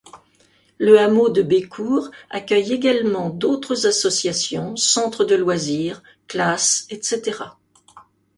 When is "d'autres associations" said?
3.29-4.75